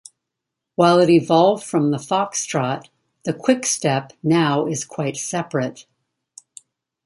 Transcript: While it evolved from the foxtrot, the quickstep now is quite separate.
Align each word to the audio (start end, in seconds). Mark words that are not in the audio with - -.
While 0.73 0.99
it 0.99 1.11
evolved 1.11 1.63
from 1.63 1.91
the 1.91 1.99
foxtrot, 1.99 2.89
the 3.23 3.33
quickstep 3.35 4.13
now 4.23 4.65
is 4.65 4.83
quite 4.83 5.15
separate. 5.15 5.85